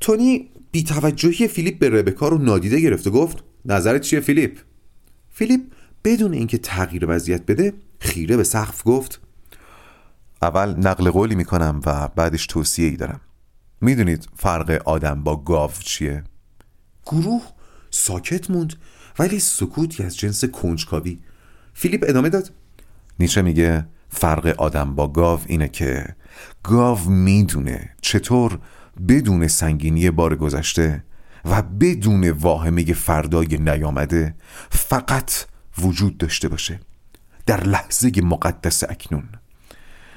[0.00, 4.58] تونی بی توجهی فیلیپ به ربکا رو نادیده گرفت و گفت نظرت چیه فیلیپ؟
[5.30, 5.60] فیلیپ
[6.08, 9.20] بدون اینکه تغییر وضعیت بده خیره به سقف گفت
[10.42, 13.20] اول نقل قولی می‌کنم و بعدش توصیه ای دارم.
[13.80, 16.24] می‌دونید فرق آدم با گاو چیه؟
[17.06, 17.42] گروه
[17.90, 18.74] ساکت موند
[19.18, 21.18] ولی سکوتی از جنس کنجکاوی.
[21.74, 22.50] فیلیپ ادامه داد.
[23.18, 26.16] نیچه میگه فرق آدم با گاو اینه که
[26.62, 28.58] گاو می‌دونه چطور
[29.08, 31.04] بدون سنگینی بار گذشته
[31.44, 34.34] و بدون واهمه فردای نیامده
[34.70, 35.32] فقط
[35.80, 36.80] وجود داشته باشه.
[37.46, 39.28] در لحظه مقدس اکنون.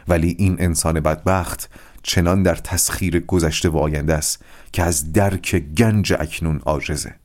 [0.07, 1.69] ولی این انسان بدبخت
[2.03, 4.43] چنان در تسخیر گذشته و آینده است
[4.73, 7.15] که از درک گنج اکنون عاجزه.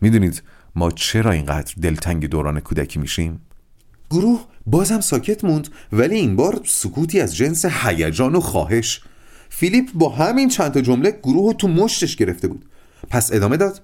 [0.00, 0.42] می‌دونید
[0.74, 3.40] ما چرا اینقدر دلتنگ دوران کودکی میشیم؟
[4.10, 9.02] گروه بازم ساکت موند ولی این بار سکوتی از جنس هیجان و خواهش.
[9.48, 12.64] فیلیپ با همین چند تا جمله گروه تو مشتش گرفته بود.
[13.10, 13.82] پس ادامه داد.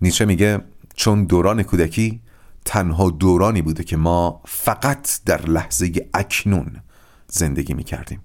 [0.00, 0.60] نیچه میگه
[0.94, 2.20] چون دوران کودکی
[2.64, 6.80] تنها دورانی بوده که ما فقط در لحظه اکنون
[7.28, 8.20] زندگی می‌کردیم.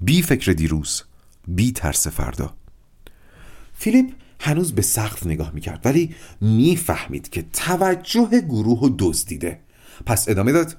[0.00, 1.02] بی فکر دیروز
[1.48, 2.54] بی ترس فردا.
[3.74, 9.60] فیلیپ هنوز به سقف نگاه می‌کرد ولی می‌فهمید که توجه گروه رو دزدیده.
[10.06, 10.76] پس ادامه داد.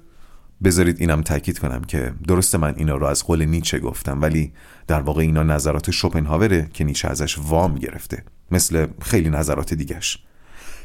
[0.64, 4.54] بذارید اینم تاکید کنم که درست من اینا رو از قول نیچه گفتم ولی
[4.88, 8.24] در واقع اینا نظرات شوپنهاوره که نیچه ازش وام گرفته.
[8.52, 10.24] مثل خیلی نظرات دیگش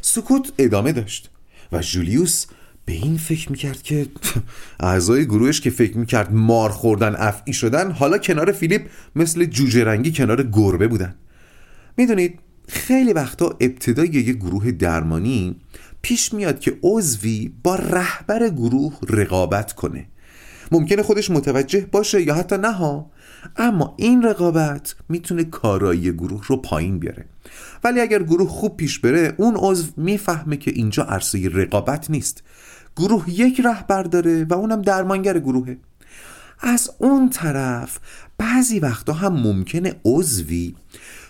[0.00, 1.30] سکوت ادامه داشت.
[1.72, 2.46] و جولیوس
[2.84, 4.06] به این فکر می‌کرد که
[4.80, 8.82] اعضای گروهش که فکر می‌کرد مار خوردن افعی شدن حالا کنار فیلیپ
[9.16, 11.14] مثل جوجه رنگی کنار گربه بودن.
[11.96, 15.56] می‌دونید خیلی وقتا ابتدای یه گروه درمانی
[16.02, 20.06] پیش میاد که عضوی با رهبر گروه رقابت کنه.
[20.72, 22.72] ممکنه خودش متوجه باشه یا حتی نه
[23.56, 27.24] اما این رقابت می‌تونه کارایی گروه رو پایین بیاره.
[27.84, 32.42] ولی اگر گروه خوب پیش بره اون عضو می‌فهمه که اینجا عرصه رقابت نیست.
[32.96, 35.76] گروه یک رهبر داره و اونم درمانگر گروهه.
[36.60, 37.98] از اون طرف
[38.38, 40.74] بعضی وقتا هم ممکنه عضوی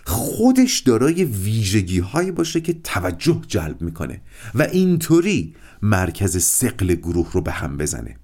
[0.05, 4.21] خودش دارای ویژگی هایی باشه که توجه جلب می‌کنه
[4.55, 8.15] و اینطوری مرکز ثقل گروه رو به هم بزنه.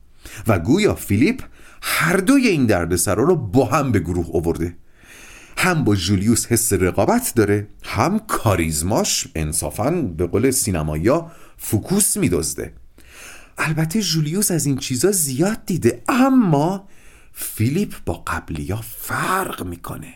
[0.48, 1.44] و گویا فیلیپ
[1.82, 4.78] هر دوی این دردسرا رو با هم به گروه آورده
[5.58, 12.74] هم با جولیوس حس رقابت داره هم کاریزماش انصافا به قول سینمایا focus میدزده.
[13.58, 16.88] البته جولیوس از این چیزا زیاد دیده اما
[17.34, 20.14] فیلیپ با قبلیا فرق می‌کنه.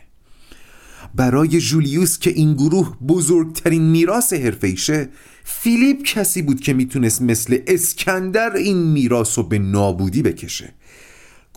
[1.15, 5.09] برای جولیوس که این گروه بزرگترین میراث حرفیشه
[5.43, 10.73] فیلیپ کسی بود که می‌تونست مثل اسکندر این میراث رو به نابودی بکشه.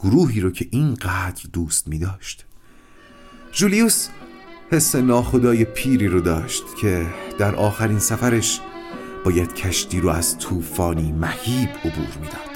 [0.05, 2.45] گروهی رو که اینقدر دوست میداشت
[3.53, 4.09] جولیوس
[4.71, 7.07] حس ناخدای پیری رو داشت که
[7.39, 8.61] در آخرین سفرش
[9.25, 12.55] باید کشتی رو از طوفانی مهیب عبور می‌داد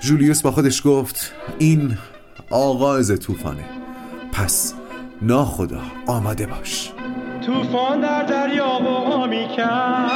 [0.00, 1.98] جولیوس با خودش گفت این
[2.50, 3.64] آغاز طوفانه.
[4.32, 4.74] پس
[5.22, 6.92] ناخدا آماده باش.
[7.46, 10.10] طوفان در دریا و می کرد.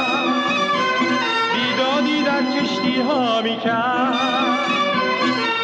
[1.53, 4.58] بیدادی در کشتی ها می کرد.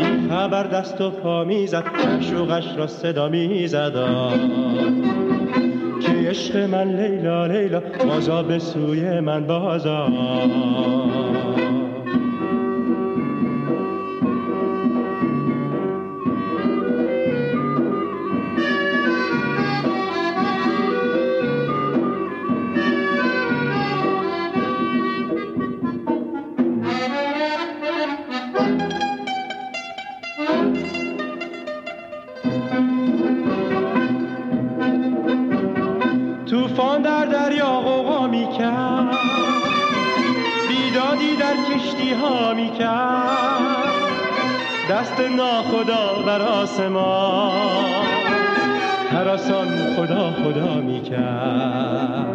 [0.00, 1.84] کرد بر دست و پا می‌زد
[2.20, 3.92] شوقش را صدا می‌زد.
[6.00, 10.08] که عشق من لیلا لیلا بازا به سوی من بازا.
[45.36, 47.50] ناخدا بر آسمان.
[49.12, 52.26] هراسان خدا خدا می کرد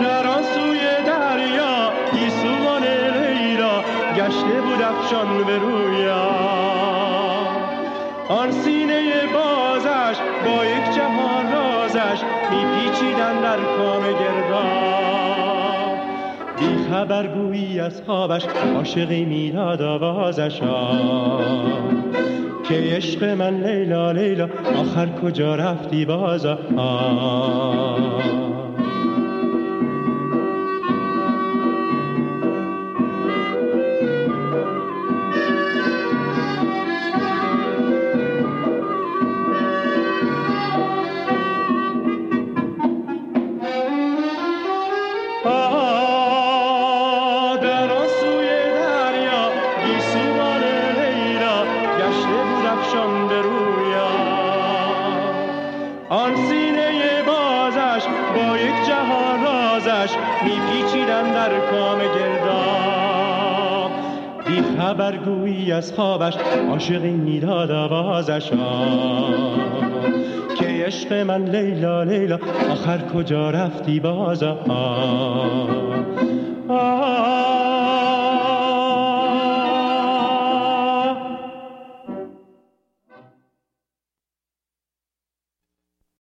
[0.00, 3.82] در آن سوی دریا گیسوان لیلا
[4.16, 6.28] گشته بود افشان به رویا.
[8.28, 14.02] آن سینه بازش با یک جهان رازش میپیچیدن در کام
[16.90, 18.46] خبر گویی از خوابش
[18.76, 20.60] عاشقی می‌داد آوازش
[22.68, 26.58] که عشق من لیلا لیلا آخر کجا رفتی بازا؟
[65.08, 66.34] خبرگویی از خوابش
[66.70, 68.50] عاشقی می‌داد آوازش.
[70.58, 72.38] که عشق من لیلا لیلا
[72.70, 74.58] آخر کجا رفتی بازا؟